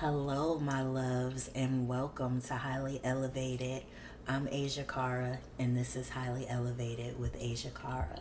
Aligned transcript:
Hello, 0.00 0.60
my 0.60 0.80
loves, 0.80 1.50
and 1.56 1.88
welcome 1.88 2.40
to 2.42 2.54
Highly 2.54 3.00
Elevated. 3.02 3.82
I'm 4.28 4.46
Asia 4.48 4.84
Cara, 4.84 5.40
and 5.58 5.76
this 5.76 5.96
is 5.96 6.10
Highly 6.10 6.48
Elevated 6.48 7.18
with 7.18 7.34
Asia 7.36 7.70
Cara. 7.70 8.20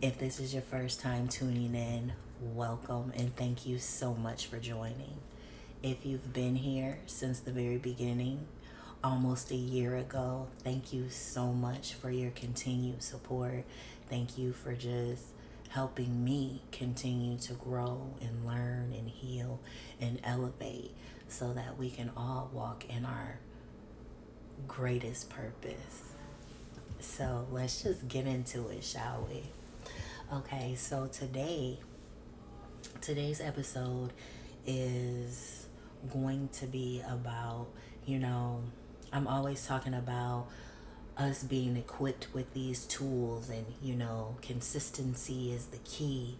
If 0.00 0.16
this 0.16 0.40
is 0.40 0.54
your 0.54 0.62
first 0.62 1.00
time 1.00 1.28
tuning 1.28 1.74
in, 1.74 2.14
welcome 2.40 3.12
and 3.14 3.36
thank 3.36 3.66
you 3.66 3.78
so 3.78 4.14
much 4.14 4.46
for 4.46 4.58
joining. 4.58 5.18
If 5.82 6.06
you've 6.06 6.32
been 6.32 6.54
here 6.54 7.00
since 7.04 7.40
the 7.40 7.52
very 7.52 7.76
beginning, 7.76 8.46
almost 9.04 9.50
a 9.50 9.54
year 9.54 9.98
ago, 9.98 10.48
thank 10.64 10.94
you 10.94 11.10
so 11.10 11.52
much 11.52 11.92
for 11.92 12.10
your 12.10 12.30
continued 12.30 13.02
support. 13.02 13.66
Thank 14.08 14.38
you 14.38 14.54
for 14.54 14.72
just 14.72 15.24
helping 15.76 16.24
me 16.24 16.62
continue 16.72 17.36
to 17.36 17.52
grow 17.52 18.14
and 18.22 18.46
learn 18.46 18.94
and 18.96 19.10
heal 19.10 19.60
and 20.00 20.18
elevate 20.24 20.90
so 21.28 21.52
that 21.52 21.76
we 21.76 21.90
can 21.90 22.10
all 22.16 22.48
walk 22.50 22.86
in 22.88 23.04
our 23.04 23.38
greatest 24.66 25.28
purpose. 25.28 26.14
So 26.98 27.46
let's 27.52 27.82
just 27.82 28.08
get 28.08 28.26
into 28.26 28.68
it, 28.68 28.84
shall 28.84 29.28
we? 29.30 29.42
Okay, 30.34 30.74
so 30.76 31.08
today, 31.08 31.78
today's 33.02 33.42
episode 33.42 34.14
is 34.66 35.66
going 36.10 36.48
to 36.54 36.66
be 36.66 37.02
about, 37.06 37.66
you 38.06 38.18
know, 38.18 38.62
I'm 39.12 39.28
always 39.28 39.66
talking 39.66 39.92
about 39.92 40.46
us 41.16 41.42
being 41.42 41.76
equipped 41.76 42.28
with 42.34 42.52
these 42.52 42.84
tools 42.84 43.48
and 43.48 43.66
you 43.82 43.94
know 43.94 44.36
consistency 44.42 45.52
is 45.52 45.66
the 45.66 45.78
key. 45.78 46.38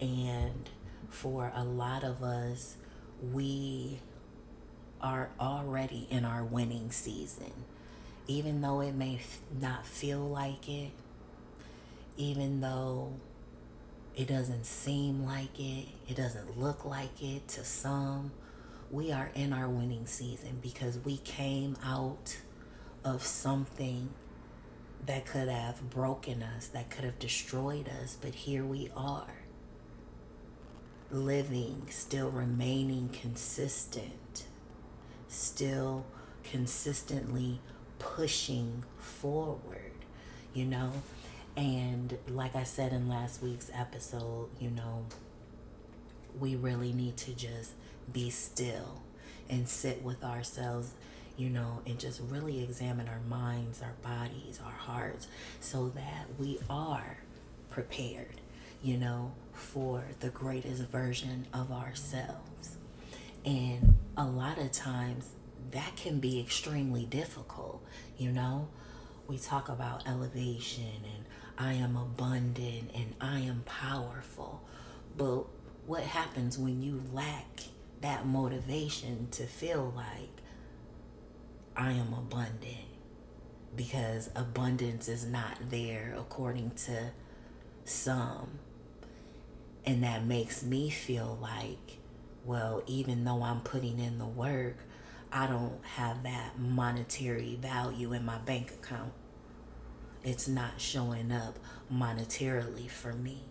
And 0.00 0.68
for 1.08 1.52
a 1.54 1.64
lot 1.64 2.04
of 2.04 2.22
us 2.22 2.76
we 3.32 4.00
are 5.00 5.30
already 5.38 6.06
in 6.10 6.24
our 6.24 6.42
winning 6.44 6.90
season. 6.90 7.52
Even 8.26 8.62
though 8.62 8.80
it 8.80 8.94
may 8.94 9.20
not 9.60 9.86
feel 9.86 10.20
like 10.20 10.68
it 10.68 10.90
even 12.16 12.60
though 12.60 13.12
it 14.16 14.28
doesn't 14.28 14.64
seem 14.64 15.24
like 15.24 15.58
it 15.58 15.86
it 16.08 16.16
doesn't 16.16 16.58
look 16.58 16.84
like 16.84 17.22
it 17.22 17.46
to 17.48 17.64
some 17.64 18.30
we 18.90 19.10
are 19.10 19.30
in 19.34 19.52
our 19.52 19.68
winning 19.68 20.06
season 20.06 20.58
because 20.62 20.98
we 21.04 21.16
came 21.18 21.76
out 21.84 22.36
of 23.04 23.22
something 23.22 24.08
that 25.06 25.26
could 25.26 25.48
have 25.48 25.90
broken 25.90 26.42
us, 26.42 26.68
that 26.68 26.90
could 26.90 27.04
have 27.04 27.18
destroyed 27.18 27.88
us, 28.02 28.16
but 28.20 28.34
here 28.34 28.64
we 28.64 28.90
are, 28.96 29.44
living, 31.10 31.86
still 31.90 32.30
remaining 32.30 33.10
consistent, 33.10 34.44
still 35.28 36.06
consistently 36.42 37.60
pushing 37.98 38.84
forward, 38.98 39.92
you 40.54 40.64
know? 40.64 40.92
And 41.56 42.16
like 42.28 42.56
I 42.56 42.64
said 42.64 42.92
in 42.92 43.08
last 43.08 43.42
week's 43.42 43.70
episode, 43.74 44.48
you 44.58 44.70
know, 44.70 45.04
we 46.38 46.56
really 46.56 46.92
need 46.92 47.16
to 47.18 47.32
just 47.32 47.72
be 48.12 48.30
still 48.30 49.02
and 49.48 49.68
sit 49.68 50.02
with 50.02 50.24
ourselves 50.24 50.94
you 51.36 51.50
know, 51.50 51.80
and 51.86 51.98
just 51.98 52.20
really 52.28 52.62
examine 52.62 53.08
our 53.08 53.20
minds, 53.28 53.82
our 53.82 53.94
bodies, 54.02 54.60
our 54.64 54.72
hearts, 54.72 55.28
so 55.60 55.88
that 55.90 56.26
we 56.38 56.58
are 56.70 57.18
prepared, 57.70 58.40
you 58.82 58.96
know, 58.96 59.32
for 59.52 60.04
the 60.20 60.28
greatest 60.30 60.82
version 60.84 61.46
of 61.52 61.72
ourselves. 61.72 62.76
And 63.44 63.96
a 64.16 64.24
lot 64.24 64.58
of 64.58 64.72
times 64.72 65.30
that 65.72 65.96
can 65.96 66.20
be 66.20 66.40
extremely 66.40 67.04
difficult, 67.04 67.82
you 68.16 68.30
know. 68.30 68.68
We 69.26 69.38
talk 69.38 69.68
about 69.68 70.06
elevation 70.06 71.02
and 71.02 71.24
I 71.56 71.74
am 71.74 71.96
abundant 71.96 72.90
and 72.94 73.14
I 73.20 73.40
am 73.40 73.62
powerful. 73.64 74.62
But 75.16 75.44
what 75.86 76.02
happens 76.02 76.58
when 76.58 76.82
you 76.82 77.02
lack 77.12 77.62
that 78.00 78.26
motivation 78.26 79.28
to 79.32 79.44
feel 79.46 79.92
like 79.96 80.33
I 81.76 81.92
am 81.92 82.12
abundant 82.12 82.86
because 83.74 84.30
abundance 84.36 85.08
is 85.08 85.26
not 85.26 85.70
there 85.70 86.14
according 86.16 86.70
to 86.86 87.10
some. 87.84 88.58
And 89.84 90.02
that 90.04 90.24
makes 90.24 90.62
me 90.62 90.88
feel 90.88 91.36
like, 91.42 91.98
well, 92.44 92.82
even 92.86 93.24
though 93.24 93.42
I'm 93.42 93.60
putting 93.60 93.98
in 93.98 94.18
the 94.18 94.26
work, 94.26 94.76
I 95.32 95.48
don't 95.48 95.84
have 95.96 96.22
that 96.22 96.58
monetary 96.58 97.58
value 97.60 98.12
in 98.12 98.24
my 98.24 98.38
bank 98.38 98.70
account. 98.70 99.12
It's 100.22 100.46
not 100.46 100.80
showing 100.80 101.32
up 101.32 101.58
monetarily 101.92 102.88
for 102.88 103.12
me. 103.12 103.42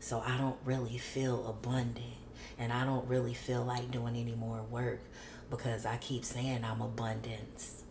So 0.00 0.22
I 0.26 0.38
don't 0.38 0.56
really 0.64 0.96
feel 0.96 1.46
abundant 1.46 2.16
and 2.58 2.72
I 2.72 2.86
don't 2.86 3.06
really 3.06 3.34
feel 3.34 3.62
like 3.62 3.90
doing 3.90 4.16
any 4.16 4.34
more 4.34 4.62
work 4.62 5.00
because 5.50 5.84
I 5.84 5.96
keep 5.96 6.24
saying 6.24 6.64
I'm 6.64 6.80
abundance. 6.80 7.82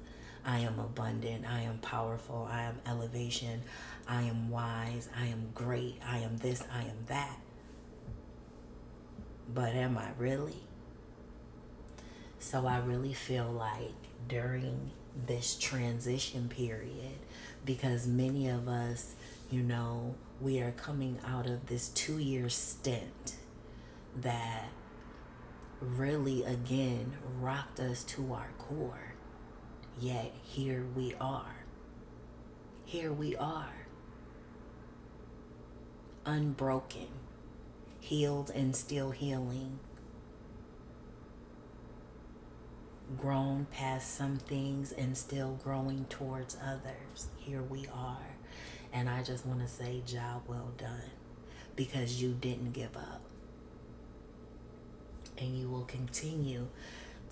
I 0.45 0.59
am 0.59 0.79
abundant. 0.79 1.45
I 1.45 1.61
am 1.61 1.79
powerful. 1.79 2.47
I 2.49 2.63
am 2.63 2.79
elevation. 2.87 3.61
I 4.07 4.23
am 4.23 4.49
wise. 4.49 5.09
I 5.15 5.27
am 5.27 5.49
great. 5.53 5.99
I 6.05 6.19
am 6.19 6.37
this. 6.37 6.63
I 6.73 6.83
am 6.83 7.05
that. 7.07 7.37
But 9.53 9.73
am 9.73 9.97
I 9.97 10.09
really? 10.17 10.63
So 12.39 12.65
I 12.65 12.77
really 12.77 13.13
feel 13.13 13.51
like 13.51 13.93
during 14.27 14.91
this 15.27 15.55
transition 15.55 16.47
period, 16.47 17.17
because 17.65 18.07
many 18.07 18.47
of 18.47 18.67
us, 18.67 19.15
you 19.51 19.61
know, 19.61 20.15
we 20.39 20.59
are 20.61 20.71
coming 20.71 21.19
out 21.27 21.47
of 21.47 21.67
this 21.67 21.89
two 21.89 22.17
year 22.17 22.47
stint 22.47 23.35
that 24.15 24.69
really 25.81 26.43
again 26.43 27.13
rocked 27.39 27.79
us 27.79 28.03
to 28.03 28.33
our 28.33 28.49
core. 28.57 29.13
Yet 29.99 30.33
here 30.43 30.85
we 30.95 31.13
are. 31.19 31.65
Here 32.85 33.11
we 33.11 33.35
are. 33.35 33.87
Unbroken, 36.25 37.07
healed 37.99 38.51
and 38.53 38.75
still 38.75 39.11
healing. 39.11 39.79
Grown 43.17 43.65
past 43.71 44.15
some 44.15 44.37
things 44.37 44.91
and 44.91 45.17
still 45.17 45.59
growing 45.63 46.05
towards 46.05 46.57
others. 46.63 47.27
Here 47.37 47.63
we 47.63 47.87
are. 47.93 48.37
And 48.93 49.09
I 49.09 49.23
just 49.23 49.45
want 49.45 49.61
to 49.61 49.67
say, 49.67 50.01
job 50.05 50.43
well 50.47 50.71
done 50.77 51.11
because 51.75 52.21
you 52.21 52.33
didn't 52.33 52.73
give 52.73 52.95
up 52.95 53.28
and 55.41 55.57
you 55.57 55.69
will 55.69 55.85
continue 55.85 56.67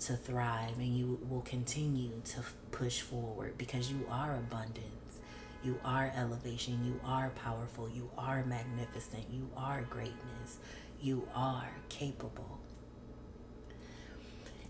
to 0.00 0.16
thrive 0.16 0.78
and 0.78 0.96
you 0.96 1.18
will 1.28 1.40
continue 1.42 2.20
to 2.24 2.40
push 2.70 3.00
forward 3.00 3.58
because 3.58 3.90
you 3.90 4.06
are 4.10 4.34
abundance. 4.34 5.18
You 5.64 5.78
are 5.84 6.12
elevation. 6.16 6.84
You 6.84 7.00
are 7.04 7.30
powerful. 7.30 7.88
You 7.88 8.10
are 8.16 8.44
magnificent. 8.44 9.24
You 9.30 9.48
are 9.56 9.82
greatness. 9.90 10.58
You 11.00 11.26
are 11.34 11.68
capable. 11.88 12.58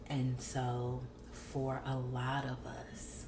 And 0.08 0.40
so, 0.40 1.02
for 1.32 1.82
a 1.84 1.96
lot 1.96 2.44
of 2.44 2.66
us, 2.66 3.26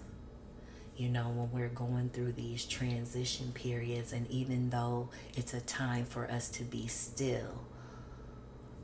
you 0.97 1.09
know, 1.09 1.29
when 1.29 1.51
we're 1.53 1.69
going 1.69 2.11
through 2.11 2.33
these 2.33 2.65
transition 2.65 3.53
periods, 3.53 4.13
and 4.13 4.31
even 4.31 4.71
though 4.71 5.11
it's 5.35 5.53
a 5.55 5.61
time 5.61 6.05
for 6.07 6.31
us 6.31 6.49
to 6.51 6.65
be 6.65 6.87
still, 6.87 7.65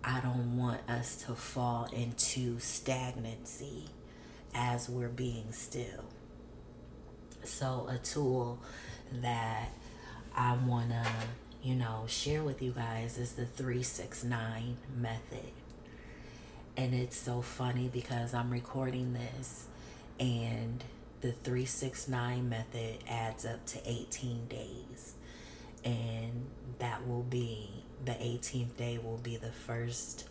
I 0.09 0.21
don't 0.21 0.57
want 0.57 0.89
us 0.89 1.17
to 1.25 1.35
fall 1.35 1.89
into 1.93 2.61
stagnancy 2.61 3.87
as 4.55 4.89
we're 4.89 5.09
being 5.09 5.51
still. 5.51 6.05
So, 7.43 7.89
a 7.91 7.99
tool 7.99 8.61
that 9.21 9.71
I 10.37 10.57
want 10.65 10.91
to, 10.91 11.07
you 11.61 11.75
know, 11.75 12.05
share 12.07 12.45
with 12.45 12.63
you 12.63 12.71
guys 12.71 13.19
is 13.19 13.33
the 13.33 13.47
369 13.47 14.77
method. 14.97 15.51
And 16.77 16.95
it's 16.95 17.17
so 17.17 17.43
funny 17.43 17.91
because 17.93 18.33
I'm 18.33 18.51
recording 18.51 19.13
this 19.13 19.67
and 20.21 20.85
the 21.21 21.33
369 21.33 22.49
method 22.49 22.99
adds 23.09 23.45
up 23.45 23.67
to 23.67 23.81
18 23.85 24.47
days. 24.47 25.15
And 25.87 26.47
that 26.81 27.07
will 27.07 27.23
be 27.23 27.71
the 28.05 28.13
18th 28.13 28.77
day 28.77 28.99
will 28.99 29.19
be 29.19 29.37
the 29.37 29.53
first 29.53 30.29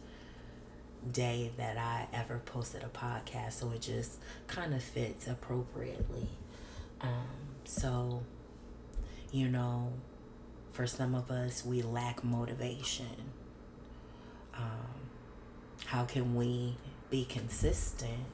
day 1.12 1.52
that 1.58 1.78
I 1.78 2.08
ever 2.14 2.42
posted 2.46 2.84
a 2.84 2.88
podcast, 2.88 3.54
so 3.54 3.72
it 3.72 3.82
just 3.82 4.20
kind 4.48 4.74
of 4.74 4.84
fits 4.84 5.28
appropriately. 5.28 6.28
Um, 7.02 7.28
so, 7.64 8.24
you 9.32 9.48
know, 9.48 9.94
for 10.72 10.88
some 10.88 11.16
of 11.16 11.32
us, 11.32 11.66
we 11.66 11.82
lack 11.82 12.24
motivation. 12.24 13.32
Um, 14.56 15.10
How 15.86 16.06
can 16.06 16.36
we 16.36 16.78
be 17.10 17.26
consistent 17.26 18.26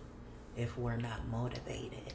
if 0.57 0.77
we're 0.77 0.97
not 0.97 1.27
motivated? 1.27 2.13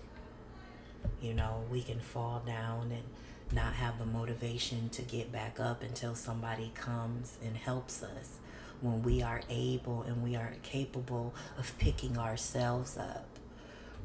You 1.20 1.35
know, 1.35 1.64
we 1.70 1.82
can 1.82 2.00
fall 2.00 2.43
down 2.47 2.91
and 2.93 3.05
not 3.52 3.75
have 3.75 3.98
the 3.98 4.06
motivation 4.06 4.88
to 4.90 5.02
get 5.02 5.31
back 5.31 5.60
up 5.60 5.82
until 5.82 6.14
somebody 6.14 6.72
comes 6.75 7.38
and 7.44 7.56
helps 7.56 8.02
us 8.02 8.38
when 8.81 9.02
we 9.02 9.22
are 9.22 9.40
able 9.48 10.02
and 10.02 10.22
we 10.22 10.37
are 10.37 10.54
capable 10.62 11.34
of 11.58 11.76
picking 11.78 12.19
ourselves 12.19 12.96
up, 12.98 13.26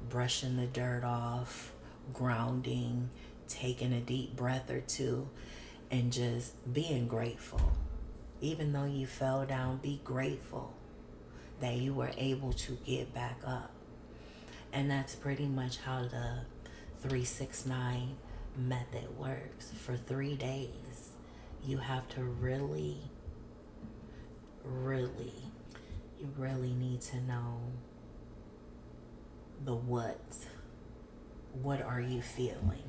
brushing 0.09 0.57
the 0.57 0.67
dirt 0.67 1.03
off, 1.03 1.71
grounding, 2.13 3.09
taking 3.47 3.91
a 3.93 3.99
deep 3.99 4.35
breath 4.35 4.69
or 4.69 4.81
two, 4.81 5.27
and 5.89 6.11
just 6.11 6.73
being 6.73 7.07
grateful. 7.07 7.73
Even 8.39 8.73
though 8.73 8.85
you 8.85 9.05
fell 9.05 9.45
down, 9.45 9.77
be 9.77 10.01
grateful 10.03 10.73
that 11.59 11.75
you 11.75 11.93
were 11.93 12.11
able 12.17 12.53
to 12.53 12.77
get 12.85 13.13
back 13.13 13.39
up. 13.45 13.71
And 14.73 14.89
that's 14.89 15.15
pretty 15.15 15.47
much 15.47 15.77
how 15.77 16.01
the 16.01 16.39
369 17.01 18.15
method 18.57 19.17
works. 19.17 19.71
For 19.75 19.95
three 19.95 20.35
days, 20.35 21.11
you 21.63 21.77
have 21.77 22.07
to 22.09 22.23
really, 22.23 22.97
really, 24.63 25.33
you 26.19 26.29
really 26.37 26.73
need 26.73 27.01
to 27.01 27.21
know 27.21 27.59
the 29.63 29.75
what. 29.75 30.19
What 31.61 31.81
are 31.81 32.01
you 32.01 32.21
feeling? 32.21 32.83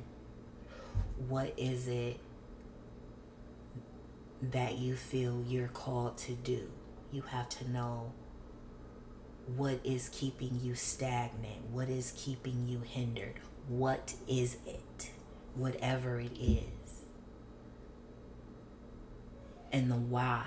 What 1.27 1.53
is 1.57 1.87
it 1.87 2.19
that 4.41 4.77
you 4.77 4.95
feel 4.95 5.43
you're 5.47 5.67
called 5.67 6.17
to 6.19 6.31
do? 6.33 6.71
You 7.11 7.23
have 7.23 7.49
to 7.49 7.69
know 7.69 8.13
what 9.55 9.79
is 9.83 10.09
keeping 10.09 10.59
you 10.61 10.75
stagnant, 10.75 11.69
what 11.71 11.89
is 11.89 12.13
keeping 12.15 12.67
you 12.67 12.79
hindered, 12.79 13.35
what 13.67 14.13
is 14.27 14.57
it, 14.65 15.11
whatever 15.55 16.19
it 16.19 16.37
is, 16.39 17.05
and 19.71 19.89
the 19.89 19.95
why. 19.95 20.45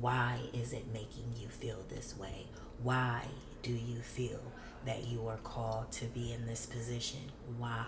Why 0.00 0.38
is 0.54 0.72
it 0.72 0.86
making 0.94 1.34
you 1.38 1.48
feel 1.48 1.84
this 1.88 2.16
way? 2.16 2.46
Why 2.82 3.26
do 3.62 3.72
you 3.72 4.00
feel 4.00 4.40
that 4.86 5.06
you 5.06 5.26
are 5.28 5.36
called 5.38 5.92
to 5.92 6.06
be 6.06 6.32
in 6.32 6.46
this 6.46 6.64
position? 6.64 7.20
Why? 7.58 7.86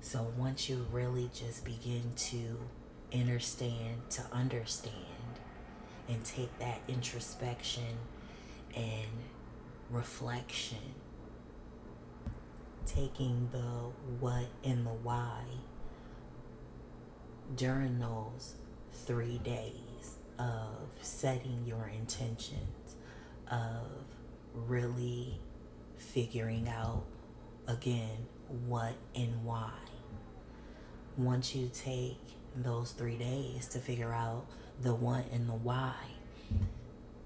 So 0.00 0.32
once 0.36 0.68
you 0.68 0.86
really 0.92 1.30
just 1.34 1.64
begin 1.64 2.12
to 2.16 2.58
understand, 3.12 4.08
to 4.10 4.22
understand, 4.32 4.94
and 6.08 6.24
take 6.24 6.56
that 6.60 6.80
introspection 6.86 7.98
and 8.76 9.08
reflection, 9.90 10.94
taking 12.94 13.48
the 13.52 13.90
what 14.20 14.46
and 14.64 14.86
the 14.86 14.90
why 14.90 15.42
during 17.56 17.98
those 17.98 18.54
three 18.92 19.38
days 19.38 20.18
of 20.38 20.88
setting 21.00 21.64
your 21.66 21.88
intentions, 21.88 22.96
of 23.50 23.86
really 24.54 25.40
figuring 25.96 26.68
out 26.68 27.04
again 27.66 28.26
what 28.66 28.94
and 29.14 29.44
why. 29.44 29.72
Once 31.16 31.54
you 31.54 31.70
take 31.72 32.18
those 32.54 32.92
three 32.92 33.16
days 33.16 33.66
to 33.66 33.78
figure 33.78 34.12
out 34.12 34.46
the 34.80 34.94
what 34.94 35.24
and 35.32 35.48
the 35.48 35.54
why, 35.54 35.94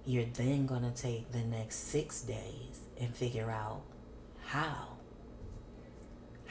you're 0.05 0.25
then 0.35 0.67
going 0.67 0.83
to 0.83 0.91
take 0.91 1.31
the 1.33 1.43
next 1.43 1.77
six 1.77 2.23
days 2.23 2.81
and 3.01 3.15
figure 3.15 3.51
out 3.51 3.83
how. 4.45 4.92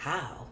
How? 0.01 0.47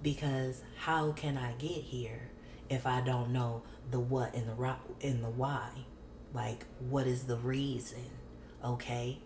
Because 0.00 0.62
how 0.76 1.10
can 1.10 1.36
I 1.36 1.54
get 1.54 1.82
here 1.82 2.30
if 2.70 2.86
I 2.86 3.00
don't 3.00 3.32
know 3.32 3.64
the 3.90 3.98
what 3.98 4.32
and 4.32 4.48
the 4.48 4.76
and 5.02 5.24
the 5.24 5.28
why? 5.28 5.70
Like, 6.32 6.66
what 6.78 7.08
is 7.08 7.24
the 7.24 7.36
reason? 7.36 8.04
Okay, 8.64 9.18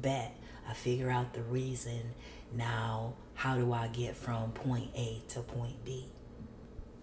bet 0.00 0.36
I 0.68 0.72
figure 0.72 1.10
out 1.10 1.34
the 1.34 1.42
reason. 1.42 2.14
Now, 2.54 3.14
how 3.34 3.56
do 3.56 3.72
I 3.72 3.88
get 3.88 4.16
from 4.16 4.52
point 4.52 4.90
A 4.94 5.20
to 5.30 5.40
point 5.40 5.84
B? 5.84 6.12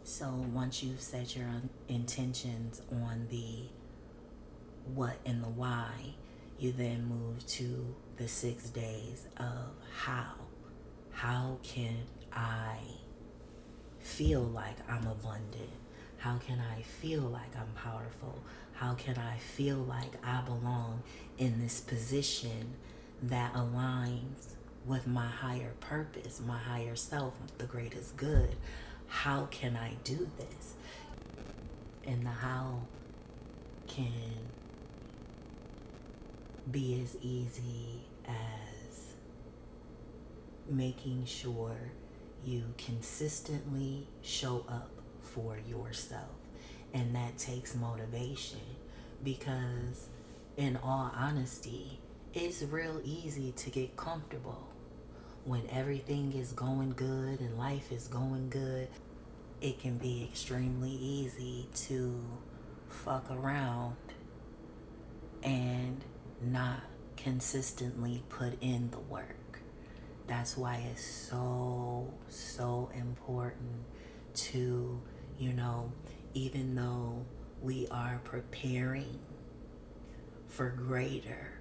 So 0.03 0.45
once 0.53 0.81
you've 0.81 1.01
set 1.01 1.35
your 1.35 1.49
intentions 1.89 2.81
on 2.93 3.27
the 3.29 3.67
what 4.93 5.17
and 5.25 5.43
the 5.43 5.49
why, 5.49 6.15
you 6.57 6.71
then 6.71 7.09
move 7.09 7.45
to 7.47 7.93
the 8.15 8.29
six 8.29 8.69
days 8.69 9.27
of 9.35 9.73
how. 9.97 10.44
How 11.15 11.57
can 11.63 11.97
I 12.31 12.77
feel 13.99 14.41
like 14.41 14.77
I'm 14.87 15.07
abundant? 15.07 15.71
How 16.17 16.37
can 16.37 16.59
I 16.59 16.81
feel 16.81 17.21
like 17.21 17.55
I'm 17.57 17.73
powerful? 17.75 18.39
How 18.73 18.93
can 18.93 19.17
I 19.17 19.37
feel 19.37 19.77
like 19.77 20.13
I 20.23 20.41
belong 20.41 21.03
in 21.37 21.59
this 21.61 21.79
position 21.79 22.73
that 23.23 23.53
aligns 23.53 24.53
with 24.85 25.07
my 25.07 25.27
higher 25.27 25.73
purpose, 25.79 26.39
my 26.45 26.57
higher 26.57 26.95
self, 26.95 27.33
the 27.57 27.65
greatest 27.65 28.17
good? 28.17 28.55
how 29.07 29.47
can 29.51 29.75
I 29.75 29.93
do 30.03 30.29
this? 30.37 30.73
And 32.05 32.25
the 32.25 32.29
how 32.29 32.81
can 33.87 34.11
be 36.71 37.01
as 37.01 37.15
easy 37.21 38.01
as 38.27 38.64
making 40.69 41.25
sure 41.25 41.77
you 42.43 42.73
consistently 42.77 44.07
show 44.21 44.65
up 44.67 44.91
for 45.21 45.57
yourself. 45.67 46.29
And 46.93 47.15
that 47.15 47.37
takes 47.37 47.75
motivation 47.75 48.61
because, 49.23 50.07
in 50.55 50.77
all 50.77 51.11
honesty, 51.15 51.99
it's 52.33 52.61
real 52.63 53.01
easy 53.03 53.51
to 53.53 53.69
get 53.69 53.97
comfortable 53.97 54.67
when 55.45 55.61
everything 55.69 56.33
is 56.33 56.51
going 56.51 56.91
good 56.93 57.39
and 57.39 57.57
life 57.57 57.91
is 57.91 58.07
going 58.07 58.49
good, 58.49 58.87
it 59.61 59.79
can 59.79 59.97
be 59.97 60.23
extremely 60.23 60.89
easy 60.89 61.67
to 61.75 62.19
fuck 62.89 63.29
around 63.31 63.95
and 65.43 66.03
not 66.41 66.81
consistently 67.15 68.23
put 68.27 68.61
in 68.61 68.89
the 68.89 68.99
work. 68.99 69.37
That's 70.27 70.57
why 70.57 70.83
it's 70.91 71.05
so, 71.05 72.13
so 72.29 72.89
important 72.95 73.83
to, 74.35 75.01
you 75.37 75.53
know, 75.53 75.91
even 76.33 76.75
though 76.75 77.25
we 77.61 77.87
are 77.91 78.19
preparing 78.23 79.19
for 80.47 80.69
greater, 80.69 81.53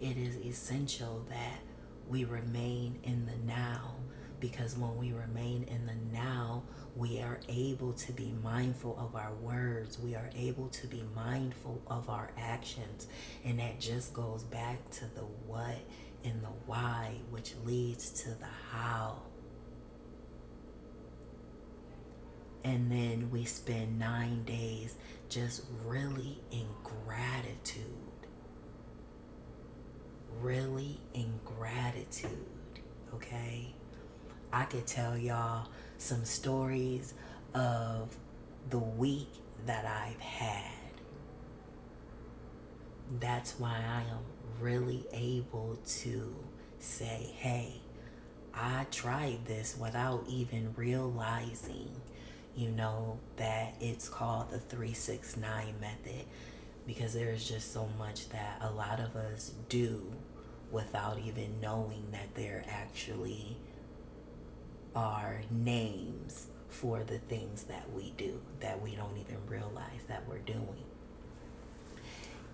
it 0.00 0.16
is 0.16 0.36
essential 0.36 1.24
that 1.30 1.60
we 2.08 2.24
remain 2.24 2.98
in 3.02 3.26
the 3.26 3.36
now 3.46 3.96
because 4.40 4.76
when 4.76 4.96
we 4.98 5.12
remain 5.12 5.64
in 5.64 5.86
the 5.86 5.94
now, 6.12 6.62
we 6.96 7.20
are 7.20 7.40
able 7.48 7.92
to 7.94 8.12
be 8.12 8.34
mindful 8.42 8.96
of 8.98 9.16
our 9.16 9.32
words. 9.34 9.98
We 9.98 10.14
are 10.14 10.30
able 10.36 10.68
to 10.68 10.86
be 10.86 11.02
mindful 11.14 11.80
of 11.86 12.10
our 12.10 12.30
actions. 12.36 13.06
And 13.44 13.58
that 13.58 13.80
just 13.80 14.12
goes 14.12 14.42
back 14.42 14.90
to 14.92 15.06
the 15.14 15.22
what 15.46 15.78
and 16.24 16.42
the 16.42 16.48
why, 16.66 17.16
which 17.30 17.54
leads 17.64 18.10
to 18.22 18.30
the 18.30 18.46
how. 18.70 19.22
And 22.64 22.90
then 22.90 23.30
we 23.30 23.44
spend 23.44 23.98
nine 23.98 24.44
days 24.44 24.94
just 25.28 25.64
really 25.84 26.40
in 26.50 26.66
gratitude 26.82 28.04
really 30.40 30.98
in 31.14 31.40
gratitude, 31.44 32.30
okay? 33.14 33.74
I 34.52 34.64
could 34.64 34.86
tell 34.86 35.16
y'all 35.16 35.68
some 35.98 36.24
stories 36.24 37.14
of 37.54 38.16
the 38.70 38.78
week 38.78 39.28
that 39.66 39.84
I've 39.86 40.20
had. 40.20 40.70
That's 43.20 43.58
why 43.58 43.70
I 43.70 44.02
am 44.10 44.18
really 44.60 45.04
able 45.12 45.78
to 46.02 46.34
say, 46.78 47.30
hey, 47.36 47.80
I 48.54 48.86
tried 48.90 49.46
this 49.46 49.76
without 49.78 50.24
even 50.28 50.74
realizing, 50.76 51.90
you 52.56 52.70
know, 52.70 53.18
that 53.36 53.74
it's 53.80 54.08
called 54.08 54.50
the 54.50 54.58
369 54.58 55.74
method 55.80 56.24
because 56.86 57.14
there's 57.14 57.48
just 57.48 57.72
so 57.72 57.88
much 57.98 58.28
that 58.30 58.58
a 58.60 58.70
lot 58.70 59.00
of 59.00 59.16
us 59.16 59.52
do 59.68 60.12
without 60.70 61.18
even 61.18 61.60
knowing 61.60 62.06
that 62.12 62.34
there 62.34 62.64
actually 62.68 63.56
are 64.94 65.40
names 65.50 66.48
for 66.68 67.02
the 67.04 67.18
things 67.18 67.64
that 67.64 67.90
we 67.94 68.12
do 68.16 68.40
that 68.60 68.80
we 68.82 68.94
don't 68.94 69.16
even 69.18 69.38
realize 69.48 70.02
that 70.08 70.24
we're 70.28 70.38
doing. 70.38 70.84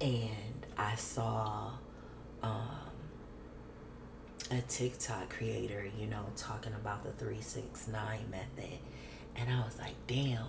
and 0.00 0.66
I 0.76 0.94
saw 0.96 1.72
um, 2.42 2.68
a 4.50 4.60
TikTok 4.62 5.30
creator, 5.30 5.86
you 5.98 6.06
know, 6.06 6.24
talking 6.36 6.72
about 6.74 7.04
the 7.04 7.10
369 7.12 8.30
method. 8.30 8.78
And 9.36 9.48
I 9.50 9.64
was 9.64 9.78
like, 9.78 9.94
damn, 10.06 10.46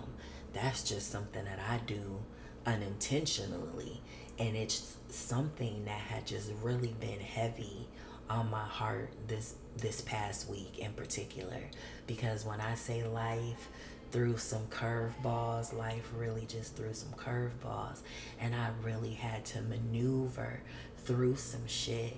that's 0.52 0.82
just 0.82 1.10
something 1.10 1.44
that 1.44 1.58
I 1.58 1.78
do 1.86 2.18
unintentionally. 2.66 4.00
And 4.38 4.56
it's 4.56 4.96
something 5.08 5.84
that 5.84 6.00
had 6.00 6.26
just 6.26 6.50
really 6.62 6.94
been 7.00 7.20
heavy 7.20 7.88
on 8.28 8.50
my 8.50 8.64
heart 8.64 9.10
this 9.28 9.54
this 9.76 10.00
past 10.02 10.48
week 10.48 10.78
in 10.78 10.92
particular 10.92 11.60
because 12.06 12.44
when 12.44 12.60
I 12.60 12.74
say 12.74 13.04
life 13.04 13.68
threw 14.10 14.36
some 14.36 14.66
curveballs, 14.66 15.76
life 15.76 16.10
really 16.16 16.44
just 16.46 16.76
threw 16.76 16.92
some 16.92 17.10
curveballs 17.12 18.00
and 18.40 18.54
I 18.54 18.70
really 18.82 19.14
had 19.14 19.44
to 19.46 19.62
maneuver 19.62 20.60
through 21.04 21.36
some 21.36 21.66
shit 21.66 22.16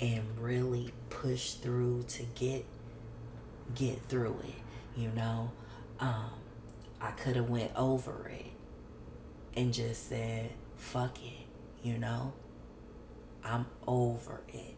and 0.00 0.22
really 0.38 0.92
push 1.10 1.52
through 1.52 2.04
to 2.04 2.24
get 2.34 2.64
get 3.74 4.02
through 4.08 4.38
it, 4.44 5.00
you 5.00 5.10
know? 5.10 5.52
Um 6.00 6.30
I 7.00 7.10
could 7.12 7.36
have 7.36 7.50
went 7.50 7.70
over 7.76 8.28
it 8.28 8.52
and 9.56 9.72
just 9.72 10.08
said, 10.08 10.50
"Fuck 10.76 11.18
it," 11.22 11.46
you 11.82 11.98
know? 11.98 12.32
I'm 13.44 13.66
over 13.86 14.40
it. 14.48 14.74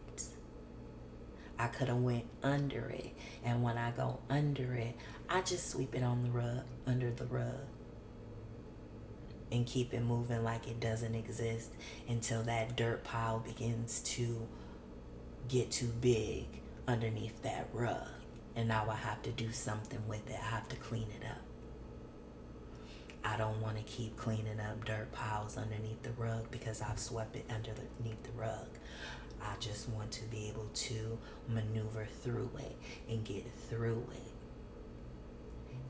I 1.57 1.67
could 1.67 1.87
have 1.87 1.97
went 1.97 2.25
under 2.43 2.89
it. 2.89 3.13
And 3.43 3.63
when 3.63 3.77
I 3.77 3.91
go 3.91 4.19
under 4.29 4.73
it, 4.73 4.95
I 5.29 5.41
just 5.41 5.69
sweep 5.69 5.95
it 5.95 6.03
on 6.03 6.23
the 6.23 6.29
rug, 6.29 6.63
under 6.85 7.09
the 7.11 7.25
rug. 7.25 7.65
And 9.51 9.65
keep 9.65 9.93
it 9.93 10.01
moving 10.01 10.43
like 10.43 10.67
it 10.67 10.79
doesn't 10.79 11.15
exist 11.15 11.71
until 12.09 12.43
that 12.43 12.75
dirt 12.75 13.03
pile 13.03 13.39
begins 13.39 14.01
to 14.01 14.45
get 15.47 15.71
too 15.71 15.91
big 16.01 16.45
underneath 16.87 17.41
that 17.43 17.69
rug. 17.71 18.07
And 18.55 18.67
now 18.67 18.87
I 18.89 18.95
have 18.95 19.21
to 19.23 19.31
do 19.31 19.51
something 19.51 20.01
with 20.07 20.29
it. 20.29 20.35
I 20.41 20.45
have 20.47 20.67
to 20.69 20.75
clean 20.75 21.07
it 21.21 21.25
up. 21.25 21.41
I 23.23 23.37
don't 23.37 23.61
want 23.61 23.77
to 23.77 23.83
keep 23.83 24.15
cleaning 24.15 24.59
up 24.59 24.85
dirt 24.85 25.11
piles 25.11 25.57
underneath 25.57 26.01
the 26.01 26.11
rug 26.11 26.49
because 26.49 26.81
I've 26.81 26.99
swept 26.99 27.35
it 27.35 27.45
underneath 27.49 28.23
the 28.23 28.31
rug. 28.35 28.67
I 29.41 29.55
just 29.59 29.89
want 29.89 30.11
to 30.13 30.23
be 30.25 30.47
able 30.47 30.69
to 30.73 31.17
maneuver 31.47 32.07
through 32.21 32.49
it 32.57 32.75
and 33.09 33.23
get 33.23 33.45
through 33.69 34.05
it. 34.13 34.31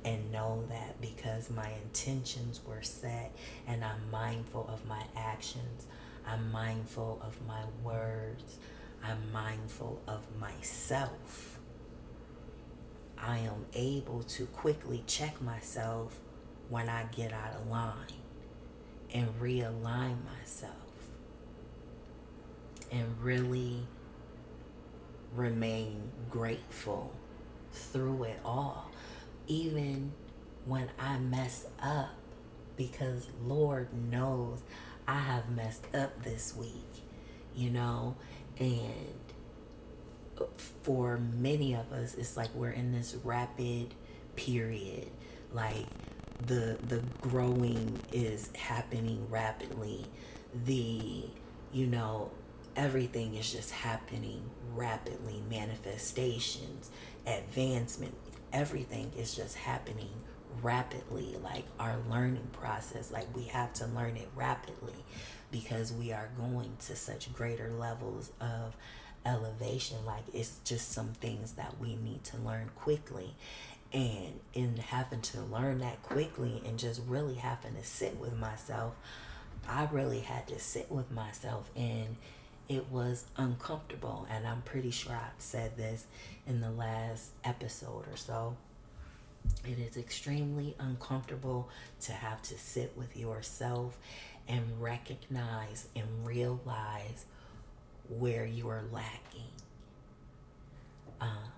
And 0.05 0.31
know 0.31 0.63
that 0.69 1.01
because 1.01 1.49
my 1.49 1.69
intentions 1.83 2.61
were 2.65 2.81
set 2.81 3.35
and 3.67 3.83
I'm 3.83 4.09
mindful 4.11 4.69
of 4.71 4.85
my 4.85 5.03
actions, 5.15 5.87
I'm 6.25 6.51
mindful 6.51 7.21
of 7.23 7.37
my 7.45 7.63
words, 7.83 8.57
I'm 9.03 9.31
mindful 9.31 10.01
of 10.07 10.25
myself. 10.39 11.59
I 13.17 13.39
am 13.39 13.65
able 13.73 14.23
to 14.23 14.45
quickly 14.45 15.03
check 15.07 15.41
myself 15.41 16.19
when 16.69 16.87
I 16.89 17.05
get 17.15 17.33
out 17.33 17.53
of 17.55 17.67
line 17.67 17.93
and 19.13 19.27
realign 19.41 20.17
myself 20.39 20.73
and 22.91 23.05
really 23.21 23.87
remain 25.35 26.11
grateful 26.29 27.11
through 27.71 28.23
it 28.23 28.39
all, 28.45 28.91
even 29.47 30.11
when 30.65 30.89
I 30.99 31.17
mess 31.17 31.65
up, 31.81 32.15
because 32.75 33.27
Lord 33.43 33.87
knows 33.93 34.61
I 35.07 35.19
have 35.19 35.49
messed 35.49 35.85
up 35.95 36.23
this 36.23 36.55
week, 36.55 37.03
you 37.55 37.69
know, 37.69 38.15
and 38.59 39.15
for 40.83 41.17
many 41.17 41.73
of 41.73 41.91
us, 41.91 42.15
it's 42.15 42.37
like 42.37 42.53
we're 42.53 42.69
in 42.71 42.91
this 42.91 43.15
rapid 43.23 43.93
period, 44.35 45.09
like 45.53 45.85
the 46.45 46.77
the 46.87 47.01
growing 47.21 47.99
is 48.11 48.51
happening 48.55 49.27
rapidly. 49.29 50.05
The 50.65 51.25
you 51.71 51.87
know 51.87 52.31
everything 52.75 53.35
is 53.35 53.51
just 53.51 53.71
happening 53.71 54.43
rapidly. 54.75 55.41
Manifestations 55.49 56.91
advancement 57.25 58.15
everything 58.53 59.11
is 59.17 59.35
just 59.35 59.55
happening 59.55 60.09
rapidly 60.61 61.35
like 61.43 61.65
our 61.79 61.97
learning 62.09 62.47
process 62.51 63.11
like 63.11 63.27
we 63.35 63.43
have 63.43 63.71
to 63.73 63.85
learn 63.85 64.17
it 64.17 64.27
rapidly 64.35 64.95
because 65.51 65.93
we 65.93 66.11
are 66.11 66.29
going 66.37 66.75
to 66.79 66.95
such 66.95 67.31
greater 67.33 67.69
levels 67.71 68.31
of 68.41 68.75
elevation. 69.27 69.97
Like 70.05 70.23
it's 70.33 70.59
just 70.63 70.91
some 70.91 71.13
things 71.13 71.53
that 71.53 71.75
we 71.79 71.95
need 71.95 72.23
to 72.25 72.37
learn 72.37 72.71
quickly. 72.75 73.35
And 73.93 74.39
in 74.53 74.77
having 74.77 75.21
to 75.21 75.41
learn 75.41 75.79
that 75.79 76.03
quickly 76.03 76.61
and 76.65 76.77
just 76.77 77.01
really 77.07 77.35
having 77.35 77.75
to 77.75 77.83
sit 77.83 78.17
with 78.17 78.37
myself 78.37 78.95
i 79.69 79.87
really 79.91 80.19
had 80.19 80.47
to 80.47 80.59
sit 80.59 80.89
with 80.91 81.11
myself 81.11 81.69
and 81.75 82.15
it 82.67 82.89
was 82.91 83.25
uncomfortable. 83.37 84.27
And 84.29 84.47
I'm 84.47 84.61
pretty 84.61 84.91
sure 84.91 85.13
I've 85.13 85.41
said 85.41 85.77
this 85.77 86.05
in 86.45 86.61
the 86.61 86.71
last 86.71 87.31
episode 87.43 88.05
or 88.11 88.17
so. 88.17 88.55
It 89.65 89.79
is 89.79 89.95
extremely 89.95 90.75
uncomfortable 90.79 91.69
to 92.01 92.11
have 92.11 92.41
to 92.43 92.57
sit 92.57 92.93
with 92.97 93.15
yourself 93.15 93.97
and 94.47 94.81
recognize 94.81 95.87
and 95.95 96.05
realize 96.25 97.25
where 98.09 98.45
you 98.45 98.69
are 98.69 98.83
lacking. 98.91 99.51
Um, 101.19 101.51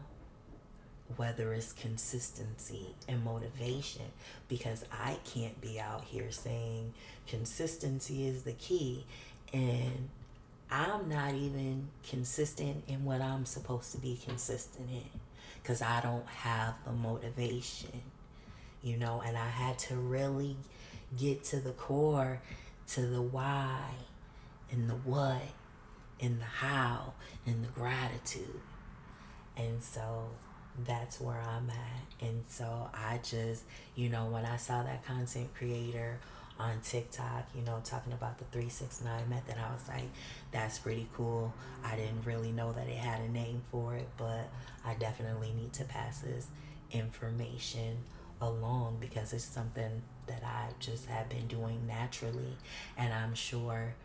whether 1.18 1.54
it's 1.54 1.74
consistency 1.74 2.96
and 3.08 3.24
motivation, 3.24 4.06
because 4.48 4.86
I 4.92 5.18
can't 5.26 5.60
be 5.60 5.80
out 5.80 6.06
here 6.06 6.32
saying 6.32 6.94
consistency 7.28 8.28
is 8.28 8.44
the 8.44 8.54
key 8.54 9.06
and 9.52 10.10
I'm 10.72 11.10
not 11.10 11.34
even 11.34 11.90
consistent 12.08 12.84
in 12.88 13.04
what 13.04 13.22
I'm 13.22 13.46
supposed 13.46 13.92
to 13.94 13.98
be 13.98 14.20
consistent 14.24 14.90
in 14.92 15.20
because 15.62 15.82
I 15.82 16.00
don't 16.02 16.28
have 16.28 16.76
the 16.86 16.92
motivation, 16.92 18.02
you 18.84 18.98
know, 18.98 19.22
and 19.26 19.38
I 19.38 19.48
had 19.48 19.80
to 19.80 19.96
really 19.96 20.56
get 21.18 21.44
to 21.46 21.60
the 21.60 21.72
core, 21.72 22.42
to 22.90 23.02
the 23.02 23.22
why, 23.22 23.82
and 24.72 24.90
the 24.90 24.96
what, 24.96 25.42
and 26.22 26.40
the 26.40 26.46
how, 26.46 27.14
and 27.46 27.64
the 27.64 27.70
gratitude. 27.70 28.62
And 29.58 29.82
so 29.82 30.30
that's 30.86 31.20
where 31.20 31.42
I'm 31.42 31.70
at. 31.70 32.28
And 32.28 32.44
so 32.48 32.90
I 32.94 33.20
just, 33.24 33.64
you 33.96 34.10
know, 34.10 34.26
when 34.28 34.46
I 34.46 34.58
saw 34.58 34.84
that 34.84 35.06
content 35.06 35.54
creator 35.56 36.20
on 36.60 36.82
TikTok, 36.82 37.48
you 37.56 37.62
know, 37.62 37.82
talking 37.84 38.12
about 38.12 38.38
the 38.38 38.44
369 38.46 39.30
method. 39.30 39.56
I 39.58 39.72
was 39.72 39.88
like, 39.88 40.10
that's 40.52 40.78
pretty 40.78 41.08
cool. 41.16 41.54
I 41.84 41.96
didn't 41.96 42.26
really 42.26 42.52
know 42.52 42.74
that 42.74 42.88
it 42.88 42.98
had 42.98 43.22
a 43.22 43.30
name 43.30 43.62
for 43.72 43.96
it, 43.96 44.10
but 44.18 44.50
I 44.86 44.96
definitely 44.96 45.54
need 45.54 45.72
to 45.74 45.86
pass 45.86 46.20
this 46.20 46.48
information 46.92 47.98
along 48.42 48.98
because 49.00 49.32
it's 49.32 49.46
something 49.46 50.02
that 50.28 50.44
I 50.44 50.74
just 50.80 51.08
have 51.08 51.30
been 51.30 51.48
doing 51.48 51.88
naturally. 51.88 52.58
And 52.98 53.14
I'm 53.14 53.36
sure 53.36 53.96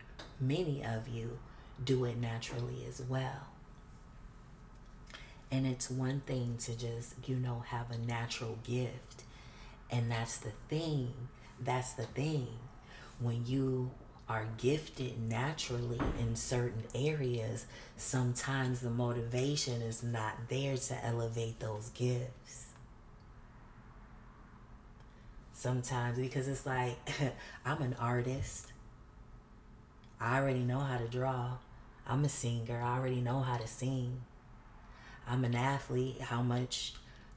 many 0.41 0.85
of 0.85 1.09
you 1.09 1.39
do 1.85 2.05
it 2.05 2.17
naturally 2.17 2.85
as 2.89 3.03
well. 3.03 3.49
And 5.51 5.67
it's 5.67 5.91
one 5.91 6.21
thing 6.21 6.57
to 6.61 6.77
just, 6.77 7.15
you 7.27 7.37
know, 7.37 7.65
have 7.69 7.91
a 7.91 7.99
natural 7.99 8.59
gift. 8.65 9.25
And 9.91 10.11
that's 10.11 10.39
the 10.39 10.53
thing 10.69 11.13
that's 11.61 11.93
the 11.93 12.05
thing. 12.05 12.49
When 13.21 13.45
you 13.47 13.91
are 14.29 14.47
gifted 14.57 15.21
naturally 15.21 16.01
in 16.19 16.35
certain 16.35 16.85
areas, 16.95 17.67
sometimes 17.97 18.81
the 18.81 18.91
motivation 18.91 19.83
is 19.83 20.03
not 20.03 20.49
there 20.49 20.77
to 20.77 21.05
elevate 21.05 21.61
those 21.61 21.91
gifts. 21.91 22.67
Sometimes 25.53 26.19
because 26.19 26.49
it's 26.49 26.67
like, 26.67 26.97
I'm 27.65 27.83
an 27.83 27.97
artist. 27.99 28.73
I 30.21 30.39
already 30.39 30.61
know 30.61 30.81
how 30.81 30.99
to 30.99 31.09
draw. 31.09 31.59
I'm 32.07 32.25
a 32.25 32.29
singer. 32.29 32.81
I 32.83 32.99
already 32.99 33.21
know 33.21 33.41
how 33.41 33.57
to 33.57 33.67
sing. 33.67 34.23
I'm 35.27 35.45
an 35.45 35.55
athlete. 35.55 36.21
How 36.21 36.43
much 36.43 36.95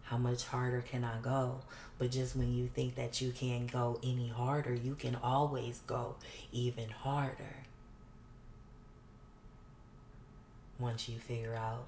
how 0.09 0.17
much 0.17 0.45
harder 0.45 0.81
can 0.81 1.03
I 1.03 1.19
go? 1.21 1.59
But 1.99 2.11
just 2.11 2.35
when 2.35 2.53
you 2.53 2.69
think 2.73 2.95
that 2.95 3.19
you 3.19 3.31
can't 3.31 3.69
go 3.69 3.99
any 4.01 4.29
harder, 4.29 4.73
you 4.73 4.95
can 4.95 5.15
always 5.15 5.81
go 5.85 6.15
even 6.53 6.89
harder. 6.89 7.65
Once 10.79 11.09
you 11.09 11.17
figure 11.17 11.55
out 11.55 11.87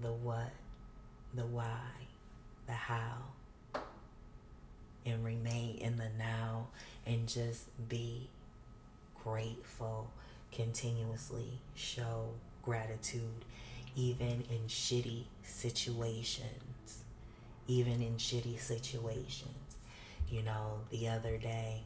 the 0.00 0.12
what, 0.12 0.52
the 1.34 1.44
why, 1.44 1.80
the 2.66 2.72
how, 2.72 3.16
and 5.04 5.22
remain 5.22 5.76
in 5.78 5.96
the 5.96 6.08
now 6.18 6.68
and 7.04 7.28
just 7.28 7.66
be 7.88 8.30
grateful, 9.22 10.10
continuously 10.50 11.60
show 11.74 12.28
gratitude, 12.62 13.44
even 13.96 14.44
in 14.50 14.66
shitty 14.68 15.24
situations. 15.42 17.04
Even 17.66 18.02
in 18.02 18.16
shitty 18.16 18.58
situations. 18.58 19.76
You 20.28 20.42
know, 20.42 20.80
the 20.90 21.08
other 21.08 21.36
day, 21.36 21.82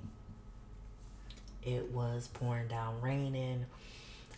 it 1.62 1.90
was 1.92 2.28
pouring 2.32 2.68
down 2.68 3.00
raining. 3.00 3.66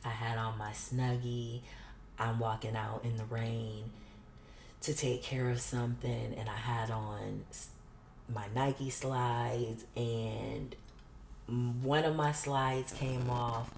I 0.04 0.10
had 0.10 0.38
on 0.38 0.58
my 0.58 0.70
snuggie. 0.70 1.60
I'm 2.18 2.38
walking 2.38 2.76
out 2.76 3.04
in 3.04 3.16
the 3.16 3.24
rain 3.24 3.90
to 4.82 4.94
take 4.94 5.22
care 5.22 5.50
of 5.50 5.60
something, 5.60 6.34
and 6.38 6.48
I 6.48 6.56
had 6.56 6.90
on 6.90 7.44
my 8.32 8.46
Nike 8.54 8.90
slides, 8.90 9.84
and 9.96 10.74
one 11.82 12.04
of 12.04 12.16
my 12.16 12.32
slides 12.32 12.92
came 12.92 13.28
off 13.30 13.70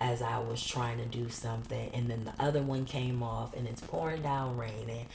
as 0.00 0.22
I 0.22 0.38
was 0.38 0.64
trying 0.64 0.98
to 0.98 1.06
do 1.06 1.28
something, 1.28 1.90
and 1.94 2.08
then 2.08 2.24
the 2.24 2.42
other 2.42 2.62
one 2.62 2.84
came 2.84 3.22
off, 3.22 3.54
and 3.54 3.66
it's 3.66 3.80
pouring 3.80 4.22
down 4.22 4.56
raining. 4.56 5.06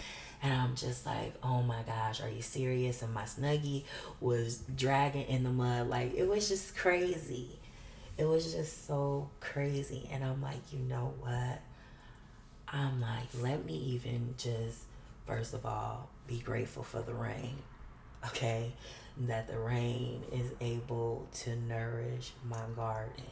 And 0.41 0.53
I'm 0.53 0.75
just 0.75 1.05
like, 1.05 1.33
oh 1.43 1.61
my 1.61 1.81
gosh, 1.85 2.21
are 2.21 2.29
you 2.29 2.41
serious? 2.41 3.01
And 3.01 3.13
my 3.13 3.23
snuggie 3.23 3.83
was 4.21 4.63
dragging 4.73 5.27
in 5.27 5.43
the 5.43 5.49
mud. 5.49 5.89
Like, 5.89 6.13
it 6.15 6.27
was 6.27 6.47
just 6.47 6.77
crazy. 6.77 7.59
It 8.17 8.25
was 8.25 8.53
just 8.53 8.87
so 8.87 9.29
crazy. 9.41 10.07
And 10.11 10.23
I'm 10.23 10.41
like, 10.41 10.71
you 10.71 10.79
know 10.79 11.13
what? 11.19 11.61
I'm 12.69 13.01
like, 13.01 13.27
let 13.41 13.65
me 13.65 13.73
even 13.73 14.35
just, 14.37 14.83
first 15.25 15.53
of 15.53 15.65
all, 15.65 16.09
be 16.25 16.39
grateful 16.39 16.83
for 16.83 17.01
the 17.01 17.13
rain. 17.13 17.57
Okay? 18.27 18.71
That 19.17 19.47
the 19.47 19.59
rain 19.59 20.23
is 20.31 20.51
able 20.61 21.27
to 21.39 21.55
nourish 21.57 22.31
my 22.47 22.63
garden 22.75 23.25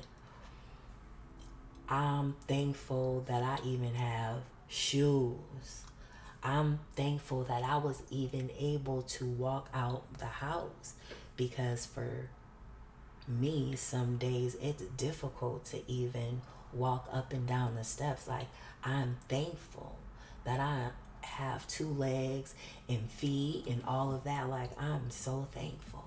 I'm 1.89 2.35
thankful 2.47 3.23
that 3.27 3.43
I 3.43 3.59
even 3.65 3.95
have 3.95 4.41
shoes. 4.67 5.85
I'm 6.43 6.79
thankful 6.97 7.43
that 7.45 7.63
I 7.63 7.77
was 7.77 8.03
even 8.09 8.49
able 8.59 9.03
to 9.03 9.25
walk 9.25 9.69
out 9.73 10.03
the 10.17 10.25
house 10.25 10.95
because 11.37 11.85
for 11.85 12.29
me, 13.25 13.75
some 13.77 14.17
days 14.17 14.57
it's 14.61 14.83
difficult 14.97 15.63
to 15.65 15.79
even 15.89 16.41
walk 16.73 17.07
up 17.13 17.31
and 17.31 17.47
down 17.47 17.75
the 17.75 17.85
steps. 17.85 18.27
Like, 18.27 18.47
I'm 18.83 19.15
thankful 19.29 19.95
that 20.43 20.59
I 20.59 20.89
have 21.21 21.67
two 21.69 21.87
legs 21.87 22.53
and 22.89 23.09
feet 23.09 23.65
and 23.65 23.81
all 23.87 24.13
of 24.13 24.25
that. 24.25 24.49
Like, 24.49 24.71
I'm 24.77 25.09
so 25.09 25.47
thankful. 25.53 26.03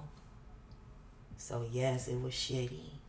So, 1.38 1.64
yes, 1.72 2.06
it 2.06 2.20
was 2.20 2.34
shitty 2.34 2.99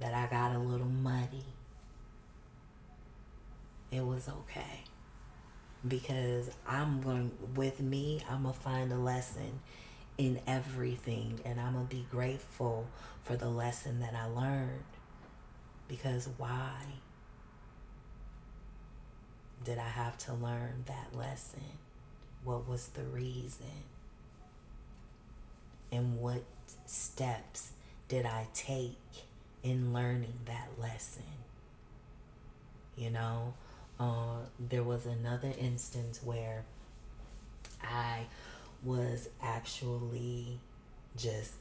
that 0.00 0.14
I 0.14 0.26
got 0.26 0.54
a 0.54 0.58
little 0.58 0.86
muddy. 0.86 1.44
It 3.90 4.04
was 4.04 4.28
okay. 4.28 4.84
Because 5.86 6.50
I'm 6.66 7.00
going, 7.00 7.30
with 7.54 7.80
me, 7.80 8.22
I'm 8.28 8.42
going 8.42 8.54
to 8.54 8.60
find 8.60 8.92
a 8.92 8.96
lesson 8.96 9.60
in 10.18 10.40
everything. 10.46 11.40
And 11.44 11.60
I'm 11.60 11.74
going 11.74 11.86
to 11.86 11.94
be 11.94 12.06
grateful 12.10 12.86
for 13.22 13.36
the 13.36 13.48
lesson 13.48 14.00
that 14.00 14.14
I 14.14 14.26
learned. 14.26 14.84
Because 15.88 16.28
why 16.36 16.74
did 19.64 19.78
I 19.78 19.88
have 19.88 20.16
to 20.18 20.34
learn 20.34 20.84
that 20.86 21.16
lesson? 21.16 21.78
What 22.44 22.68
was 22.68 22.88
the 22.88 23.02
reason? 23.02 23.84
And 25.92 26.20
what 26.20 26.42
steps 26.86 27.72
did 28.08 28.24
I 28.24 28.46
take? 28.54 28.96
In 29.62 29.92
learning 29.92 30.40
that 30.46 30.68
lesson. 30.78 31.22
You 32.96 33.10
know, 33.10 33.54
uh, 33.98 34.38
there 34.58 34.82
was 34.82 35.06
another 35.06 35.52
instance 35.58 36.20
where 36.22 36.64
I 37.82 38.26
was 38.82 39.28
actually 39.42 40.58
just 41.16 41.54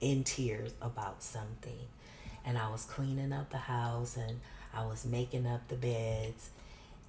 in 0.00 0.24
tears 0.24 0.72
about 0.80 1.22
something. 1.22 1.86
And 2.44 2.58
I 2.58 2.70
was 2.70 2.84
cleaning 2.84 3.32
up 3.32 3.50
the 3.50 3.58
house 3.58 4.16
and 4.16 4.40
I 4.74 4.84
was 4.84 5.04
making 5.04 5.46
up 5.46 5.68
the 5.68 5.76
beds 5.76 6.50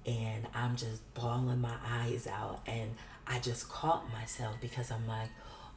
and 0.06 0.46
I'm 0.54 0.76
just 0.76 1.02
bawling 1.14 1.60
my 1.60 1.74
eyes 1.84 2.26
out. 2.26 2.60
And 2.66 2.94
I 3.26 3.38
just 3.40 3.68
caught 3.68 4.12
myself 4.12 4.56
because 4.60 4.90
I'm 4.90 5.06
like, 5.08 5.30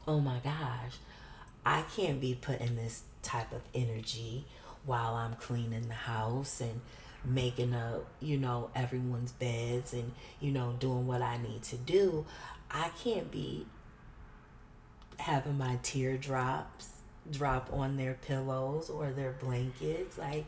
oh 0.08 0.20
my 0.20 0.40
gosh, 0.40 0.98
I 1.68 1.84
can't 1.98 2.22
be 2.22 2.34
putting 2.34 2.78
this 2.78 3.04
type 3.24 3.52
of 3.52 3.60
energy 3.76 4.46
while 4.86 5.16
I'm 5.16 5.34
cleaning 5.34 5.90
the 5.90 5.96
house 5.96 6.62
and 6.62 6.80
making 7.26 7.74
up, 7.74 8.06
you 8.22 8.38
know, 8.38 8.70
everyone's 8.74 9.34
beds 9.34 9.92
and, 9.92 10.14
you 10.40 10.52
know, 10.52 10.78
doing 10.80 11.06
what 11.08 11.22
I 11.22 11.36
need 11.36 11.64
to 11.64 11.76
do. 11.76 12.26
I 12.72 12.90
can't 13.04 13.30
be 13.30 13.66
having 15.18 15.58
my 15.58 15.78
teardrops 15.84 16.88
drop 17.30 17.70
on 17.74 17.98
their 17.98 18.14
pillows 18.14 18.90
or 18.90 19.12
their 19.12 19.34
blankets. 19.34 20.18
Like, 20.18 20.46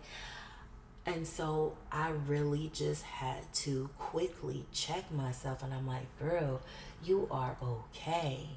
and 1.05 1.27
so 1.27 1.75
I 1.91 2.12
really 2.12 2.71
just 2.73 3.03
had 3.03 3.51
to 3.55 3.89
quickly 3.99 4.63
check 4.71 5.12
myself. 5.12 5.63
And 5.63 5.73
I'm 5.73 5.86
like, 5.86 6.17
girl, 6.17 6.62
you 7.03 7.27
are 7.29 7.58
okay. 7.62 8.51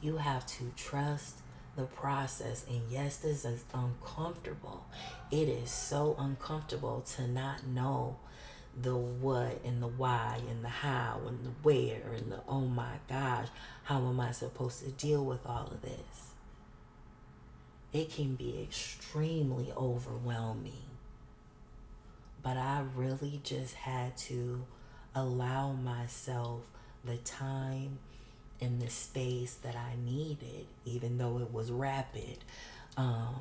You 0.00 0.16
have 0.16 0.44
to 0.48 0.72
trust 0.74 1.42
the 1.76 1.84
process. 1.84 2.64
And 2.68 2.82
yes, 2.90 3.18
this 3.18 3.44
is 3.44 3.64
uncomfortable. 3.72 4.86
It 5.30 5.48
is 5.48 5.70
so 5.70 6.16
uncomfortable 6.18 7.04
to 7.16 7.26
not 7.26 7.66
know 7.66 8.16
the 8.80 8.96
what 8.96 9.60
and 9.64 9.82
the 9.82 9.88
why 9.88 10.40
and 10.50 10.62
the 10.62 10.68
how 10.68 11.20
and 11.26 11.44
the 11.44 11.50
where 11.62 12.12
and 12.14 12.30
the 12.30 12.40
oh 12.48 12.66
my 12.66 12.96
gosh, 13.08 13.48
how 13.84 14.06
am 14.06 14.20
I 14.20 14.32
supposed 14.32 14.84
to 14.84 14.90
deal 14.90 15.24
with 15.24 15.46
all 15.46 15.68
of 15.68 15.82
this? 15.82 16.32
It 17.92 18.10
can 18.10 18.34
be 18.34 18.60
extremely 18.62 19.72
overwhelming. 19.76 20.72
But 22.42 22.58
I 22.58 22.84
really 22.94 23.40
just 23.42 23.74
had 23.74 24.16
to 24.18 24.66
allow 25.14 25.72
myself 25.72 26.60
the 27.04 27.16
time 27.16 27.98
in 28.60 28.78
the 28.78 28.88
space 28.88 29.54
that 29.62 29.76
I 29.76 29.94
needed, 30.04 30.66
even 30.84 31.18
though 31.18 31.38
it 31.38 31.52
was 31.52 31.70
rapid. 31.70 32.38
Um, 32.96 33.40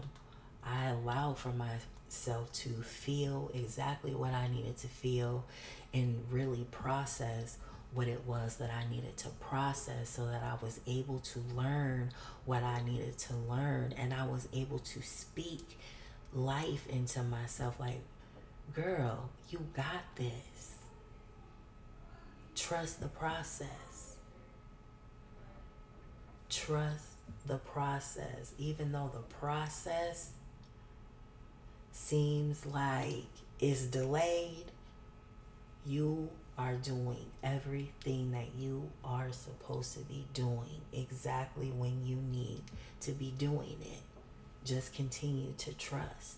I 0.63 0.87
allowed 0.87 1.37
for 1.37 1.53
myself 1.53 2.51
to 2.53 2.69
feel 2.69 3.51
exactly 3.53 4.13
what 4.13 4.33
I 4.33 4.47
needed 4.47 4.77
to 4.77 4.87
feel 4.87 5.45
and 5.93 6.23
really 6.29 6.65
process 6.71 7.57
what 7.93 8.07
it 8.07 8.25
was 8.25 8.57
that 8.57 8.69
I 8.69 8.89
needed 8.93 9.15
to 9.17 9.29
process 9.29 10.09
so 10.09 10.25
that 10.25 10.43
I 10.43 10.61
was 10.63 10.81
able 10.85 11.19
to 11.19 11.39
learn 11.55 12.11
what 12.43 12.61
I 12.61 12.83
needed 12.83 13.17
to 13.19 13.35
learn 13.49 13.93
and 13.97 14.13
I 14.13 14.25
was 14.25 14.49
able 14.53 14.79
to 14.79 15.01
speak 15.01 15.79
life 16.33 16.87
into 16.89 17.23
myself 17.23 17.79
like, 17.79 18.01
girl, 18.73 19.29
you 19.49 19.59
got 19.73 20.03
this. 20.15 20.75
Trust 22.53 22.99
the 22.99 23.07
process 23.07 23.94
trust 26.49 27.15
the 27.45 27.57
process, 27.57 28.53
even 28.57 28.91
though 28.91 29.11
the 29.13 29.35
process 29.37 30.31
seems 31.91 32.65
like 32.65 33.25
it's 33.59 33.83
delayed, 33.83 34.65
you 35.85 36.29
are 36.57 36.75
doing 36.75 37.25
everything 37.43 38.31
that 38.31 38.47
you 38.57 38.89
are 39.03 39.31
supposed 39.31 39.93
to 39.93 39.99
be 39.99 40.25
doing 40.33 40.81
exactly 40.93 41.67
when 41.67 42.05
you 42.05 42.15
need 42.15 42.61
to 43.01 43.11
be 43.11 43.33
doing 43.37 43.77
it. 43.81 44.01
Just 44.63 44.93
continue 44.93 45.53
to 45.57 45.73
trust 45.73 46.37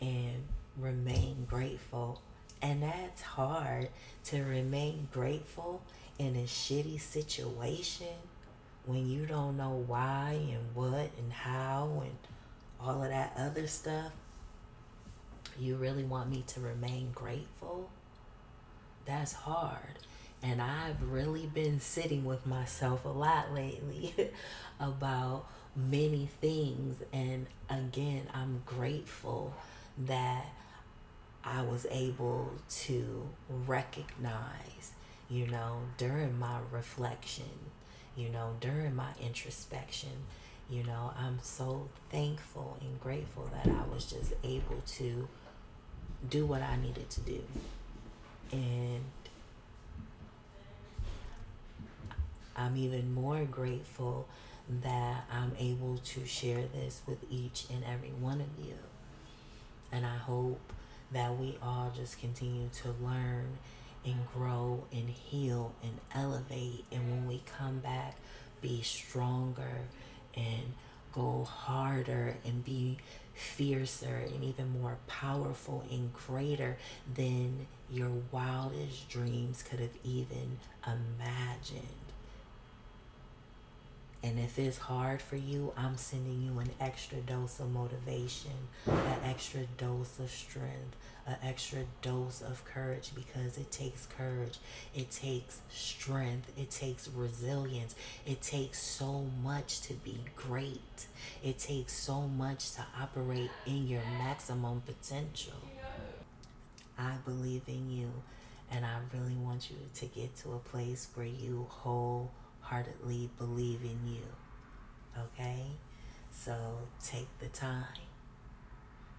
and 0.00 0.44
remain 0.78 1.46
grateful. 1.48 2.20
And 2.62 2.82
that's 2.82 3.22
hard 3.22 3.88
to 4.26 4.42
remain 4.42 5.08
grateful 5.12 5.82
in 6.18 6.36
a 6.36 6.44
shitty 6.44 7.00
situation 7.00 8.16
when 8.86 9.08
you 9.08 9.26
don't 9.26 9.56
know 9.56 9.82
why 9.86 10.38
and 10.50 10.74
what 10.74 11.10
and 11.18 11.32
how 11.32 12.02
and 12.04 12.16
all 12.80 13.02
of 13.02 13.08
that 13.08 13.32
other 13.36 13.66
stuff, 13.66 14.12
you 15.58 15.76
really 15.76 16.04
want 16.04 16.30
me 16.30 16.44
to 16.46 16.60
remain 16.60 17.10
grateful? 17.14 17.90
That's 19.06 19.32
hard. 19.32 19.98
And 20.42 20.60
I've 20.60 21.02
really 21.02 21.46
been 21.46 21.80
sitting 21.80 22.24
with 22.24 22.44
myself 22.44 23.04
a 23.04 23.08
lot 23.08 23.54
lately 23.54 24.14
about 24.80 25.46
many 25.74 26.28
things. 26.40 26.96
And 27.12 27.46
again, 27.70 28.28
I'm 28.34 28.62
grateful 28.66 29.54
that 30.06 30.46
I 31.42 31.62
was 31.62 31.86
able 31.90 32.52
to 32.68 33.28
recognize 33.66 34.92
you 35.34 35.46
know, 35.48 35.80
during 35.98 36.38
my 36.38 36.58
reflection, 36.70 37.58
you 38.16 38.28
know, 38.28 38.54
during 38.60 38.94
my 38.94 39.10
introspection, 39.20 40.10
You 40.70 40.82
know, 40.82 41.12
I'm 41.18 41.38
so 41.42 41.88
thankful 42.10 42.78
and 42.80 42.98
grateful 42.98 43.50
that 43.52 43.66
I 43.70 43.94
was 43.94 44.06
just 44.06 44.32
able 44.42 44.82
to 44.86 45.28
do 46.28 46.46
what 46.46 46.62
I 46.62 46.76
needed 46.76 47.10
to 47.10 47.20
do. 47.20 47.42
And 48.50 49.04
I'm 52.56 52.76
even 52.76 53.12
more 53.12 53.44
grateful 53.44 54.26
that 54.82 55.24
I'm 55.30 55.52
able 55.58 55.98
to 55.98 56.24
share 56.24 56.62
this 56.74 57.02
with 57.06 57.18
each 57.30 57.66
and 57.70 57.84
every 57.84 58.12
one 58.18 58.40
of 58.40 58.64
you. 58.64 58.74
And 59.92 60.06
I 60.06 60.16
hope 60.16 60.72
that 61.12 61.36
we 61.38 61.58
all 61.62 61.92
just 61.94 62.18
continue 62.18 62.70
to 62.82 62.88
learn 63.04 63.58
and 64.04 64.26
grow 64.34 64.84
and 64.92 65.08
heal 65.08 65.72
and 65.82 65.98
elevate. 66.14 66.84
And 66.92 67.10
when 67.10 67.26
we 67.26 67.42
come 67.46 67.78
back, 67.80 68.16
be 68.60 68.82
stronger 68.82 69.80
and 70.34 70.74
go 71.12 71.44
harder 71.44 72.36
and 72.44 72.64
be 72.64 72.98
fiercer 73.34 74.22
and 74.32 74.44
even 74.44 74.80
more 74.80 74.96
powerful 75.06 75.84
and 75.90 76.12
greater 76.12 76.76
than 77.14 77.66
your 77.90 78.10
wildest 78.30 79.08
dreams 79.08 79.62
could 79.62 79.80
have 79.80 79.96
even 80.04 80.58
imagined. 80.86 82.03
And 84.24 84.38
if 84.38 84.58
it's 84.58 84.78
hard 84.78 85.20
for 85.20 85.36
you, 85.36 85.74
I'm 85.76 85.98
sending 85.98 86.40
you 86.40 86.58
an 86.58 86.70
extra 86.80 87.18
dose 87.18 87.60
of 87.60 87.70
motivation, 87.70 88.52
an 88.86 89.18
extra 89.22 89.66
dose 89.76 90.18
of 90.18 90.30
strength, 90.30 90.96
an 91.26 91.36
extra 91.42 91.80
dose 92.00 92.40
of 92.40 92.64
courage 92.64 93.10
because 93.14 93.58
it 93.58 93.70
takes 93.70 94.06
courage, 94.06 94.56
it 94.94 95.10
takes 95.10 95.60
strength, 95.70 96.50
it 96.56 96.70
takes 96.70 97.06
resilience, 97.08 97.94
it 98.26 98.40
takes 98.40 98.80
so 98.80 99.26
much 99.42 99.82
to 99.82 99.92
be 99.92 100.16
great, 100.34 101.06
it 101.42 101.58
takes 101.58 101.92
so 101.92 102.22
much 102.22 102.72
to 102.72 102.84
operate 102.98 103.50
in 103.66 103.86
your 103.86 104.04
maximum 104.18 104.80
potential. 104.86 105.52
I 106.98 107.16
believe 107.26 107.64
in 107.68 107.90
you, 107.90 108.10
and 108.70 108.86
I 108.86 109.00
really 109.12 109.34
want 109.34 109.68
you 109.68 109.76
to 109.96 110.06
get 110.06 110.34
to 110.36 110.54
a 110.54 110.58
place 110.60 111.08
where 111.14 111.26
you 111.26 111.66
hold 111.68 112.30
wholeheartedly 112.64 113.30
believe 113.38 113.80
in 113.82 114.12
you. 114.12 114.22
Okay? 115.18 115.62
So 116.30 116.54
take 117.04 117.28
the 117.38 117.48
time 117.48 117.84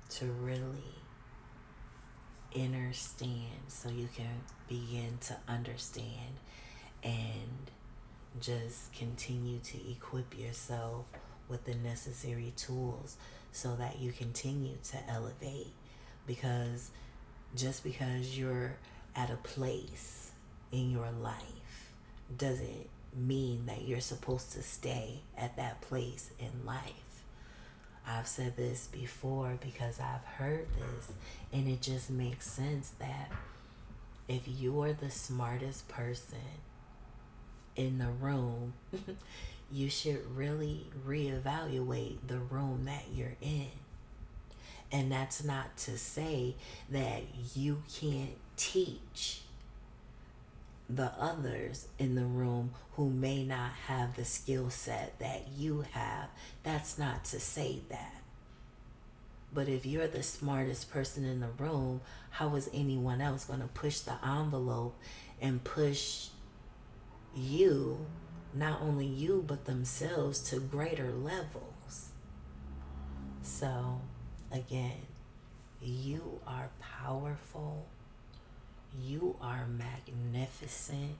to 0.09 0.25
really 0.25 1.01
understand 2.55 3.63
so 3.67 3.89
you 3.89 4.07
can 4.15 4.41
begin 4.67 5.17
to 5.19 5.35
understand 5.47 6.39
and 7.03 7.71
just 8.39 8.93
continue 8.93 9.59
to 9.59 9.77
equip 9.89 10.37
yourself 10.37 11.05
with 11.47 11.65
the 11.65 11.75
necessary 11.75 12.53
tools 12.55 13.17
so 13.51 13.75
that 13.75 13.99
you 13.99 14.11
continue 14.11 14.75
to 14.83 14.97
elevate 15.09 15.73
because 16.25 16.91
just 17.55 17.83
because 17.83 18.37
you're 18.37 18.75
at 19.15 19.29
a 19.29 19.35
place 19.37 20.31
in 20.71 20.91
your 20.91 21.09
life 21.21 21.93
doesn't 22.37 22.89
mean 23.15 23.65
that 23.65 23.87
you're 23.87 24.01
supposed 24.01 24.51
to 24.53 24.61
stay 24.61 25.21
at 25.37 25.55
that 25.57 25.81
place 25.81 26.31
in 26.39 26.65
life. 26.65 27.23
I've 28.07 28.27
said 28.27 28.55
this 28.55 28.87
before 28.87 29.57
because 29.59 29.99
I've 29.99 30.25
heard 30.37 30.67
this, 30.77 31.11
and 31.51 31.67
it 31.67 31.81
just 31.81 32.09
makes 32.09 32.45
sense 32.45 32.91
that 32.99 33.31
if 34.27 34.47
you're 34.47 34.93
the 34.93 35.09
smartest 35.09 35.87
person 35.87 36.37
in 37.75 37.97
the 37.97 38.09
room, 38.09 38.73
you 39.71 39.89
should 39.89 40.35
really 40.35 40.87
reevaluate 41.07 42.17
the 42.27 42.37
room 42.37 42.85
that 42.85 43.05
you're 43.13 43.37
in. 43.41 43.69
And 44.91 45.11
that's 45.11 45.43
not 45.43 45.75
to 45.77 45.97
say 45.97 46.55
that 46.89 47.23
you 47.55 47.81
can't 47.99 48.37
teach 48.55 49.41
the 50.89 51.11
others 51.19 51.87
in 51.97 52.15
the 52.15 52.25
room 52.25 52.71
who 52.93 53.09
may 53.09 53.43
not 53.43 53.71
have 53.87 54.15
the 54.15 54.25
skill 54.25 54.69
set 54.69 55.17
that 55.19 55.47
you 55.57 55.85
have. 55.91 56.29
That's 56.63 56.97
not 56.97 57.25
to 57.25 57.39
say 57.39 57.81
that. 57.89 58.21
But 59.53 59.69
if 59.69 59.85
you're 59.85 60.07
the 60.07 60.23
smartest 60.23 60.91
person 60.91 61.23
in 61.23 61.39
the 61.39 61.47
room, 61.47 62.01
how 62.31 62.55
is 62.55 62.69
anyone 62.73 63.21
else 63.21 63.45
going 63.45 63.61
to 63.61 63.67
push 63.67 63.99
the 63.99 64.17
envelope 64.25 64.99
and 65.41 65.63
push 65.63 66.27
you, 67.33 68.05
not 68.53 68.81
only 68.81 69.05
you, 69.05 69.43
but 69.47 69.65
themselves 69.65 70.39
to 70.49 70.59
greater 70.59 71.11
levels? 71.11 72.09
So, 73.41 74.01
again, 74.51 75.03
you 75.81 76.41
are 76.45 76.69
powerful 76.79 77.87
you 79.03 79.35
are 79.41 79.65
magnificent. 79.67 81.17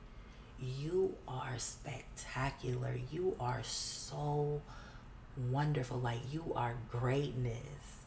You 0.62 1.16
are 1.28 1.56
spectacular. 1.58 2.98
You 3.12 3.36
are 3.40 3.62
so 3.64 4.62
wonderful. 5.52 5.98
Like 5.98 6.20
you 6.32 6.54
are 6.56 6.76
greatness. 6.92 8.00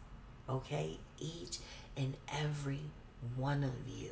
Okay? 0.49 0.99
Each 1.19 1.59
and 1.97 2.17
every 2.33 2.81
one 3.37 3.65
of 3.65 3.75
you. 3.87 4.11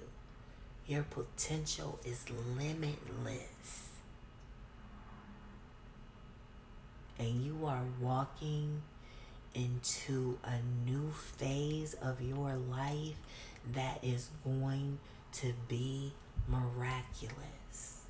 Your 0.87 1.03
potential 1.03 1.99
is 2.05 2.25
limitless. 2.57 3.91
And 7.19 7.43
you 7.43 7.65
are 7.67 7.83
walking 8.01 8.83
into 9.55 10.39
a 10.45 10.61
new 10.85 11.11
phase 11.11 11.95
of 11.95 12.21
your 12.21 12.55
life 12.57 13.17
that 13.73 13.99
is 14.03 14.29
going 14.45 14.99
to 15.41 15.53
be 15.69 16.13
miraculous. 16.49 18.05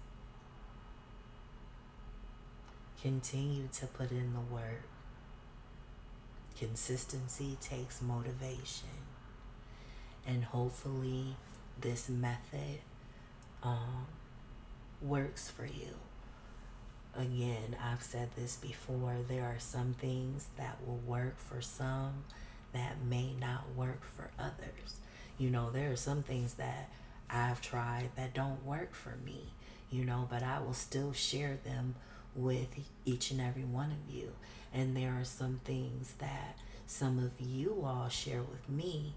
Continue 3.03 3.69
to 3.73 3.87
put 3.87 4.11
in 4.11 4.33
the 4.33 4.55
work. 4.55 4.83
Consistency 6.59 7.57
takes 7.61 8.01
motivation. 8.01 8.89
And 10.27 10.45
hopefully, 10.45 11.37
this 11.81 12.09
method 12.09 12.81
um, 13.62 14.07
works 15.03 15.51
for 15.51 15.67
you. 15.67 15.95
Again, 17.15 17.77
I've 17.83 18.03
said 18.03 18.29
this 18.37 18.57
before 18.57 19.17
there 19.29 19.45
are 19.45 19.59
some 19.59 19.95
things 19.95 20.47
that 20.57 20.79
will 20.87 21.01
work 21.07 21.39
for 21.39 21.61
some 21.61 22.25
that 22.73 23.03
may 23.05 23.33
not 23.41 23.75
work 23.75 24.05
for 24.05 24.31
others. 24.39 25.01
You 25.39 25.51
know, 25.51 25.71
there 25.71 25.91
are 25.91 25.97
some 25.97 26.23
things 26.23 26.55
that 26.55 26.91
I've 27.31 27.61
tried 27.61 28.11
that 28.17 28.35
don't 28.35 28.65
work 28.65 28.95
for 28.95 29.17
me, 29.25 29.53
you 29.91 30.05
know, 30.05 30.27
but 30.31 30.43
I 30.43 30.61
will 30.61 30.75
still 30.75 31.12
share 31.12 31.59
them 31.65 31.97
with 32.35 32.69
each 33.05 33.31
and 33.31 33.41
every 33.41 33.65
one 33.65 33.93
of 33.93 34.15
you. 34.15 34.33
And 34.73 34.97
there 34.97 35.12
are 35.12 35.25
some 35.25 35.61
things 35.65 36.15
that 36.19 36.59
some 36.87 37.19
of 37.19 37.33
you 37.41 37.83
all 37.85 38.09
share 38.09 38.43
with 38.43 38.69
me 38.69 39.15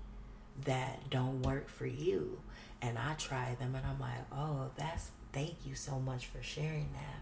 that 0.65 1.10
don't 1.10 1.41
work 1.41 1.69
for 1.69 1.86
you. 1.86 2.39
And 2.82 2.98
I 2.98 3.13
try 3.15 3.56
them 3.60 3.76
and 3.76 3.86
I'm 3.86 4.00
like, 4.00 4.26
oh, 4.32 4.69
that's 4.76 5.12
thank 5.32 5.65
you 5.65 5.76
so 5.76 6.00
much 6.00 6.26
for 6.26 6.41
sharing 6.41 6.89
that. 6.93 7.22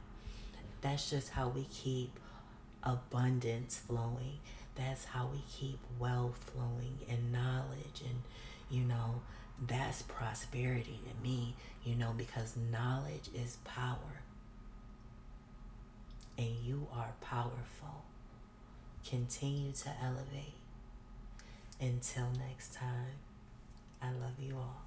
That's 0.82 1.10
just 1.10 1.30
how 1.30 1.50
we 1.50 1.66
keep 1.66 2.20
abundance 2.84 3.78
flowing. 3.78 4.40
That's 4.76 5.06
how 5.06 5.30
we 5.32 5.42
keep 5.52 5.80
wealth 6.00 6.52
flowing 6.54 7.00
and 7.10 7.32
knowledge 7.32 8.02
and, 8.06 8.22
you 8.70 8.84
know, 8.84 9.22
that's 9.66 10.04
prosperity 10.04 11.00
to 11.08 11.24
me, 11.28 11.56
you 11.84 11.96
know, 11.96 12.14
because 12.16 12.56
knowledge 12.72 13.30
is 13.34 13.58
power. 13.64 14.22
And 16.38 16.56
you 16.64 16.88
are 16.94 17.14
powerful. 17.22 18.04
Continue 19.08 19.72
to 19.72 19.90
elevate. 20.04 20.54
Until 21.80 22.28
next 22.38 22.74
time, 22.74 23.18
I 24.02 24.08
love 24.08 24.40
you 24.40 24.56
all. 24.56 24.84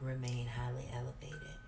Remain 0.00 0.46
highly 0.46 0.88
elevated. 0.92 1.58